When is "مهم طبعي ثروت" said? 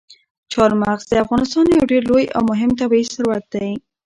2.51-3.43